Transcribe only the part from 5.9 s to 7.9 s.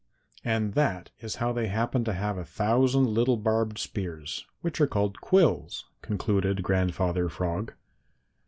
concluded Grandfather Frog.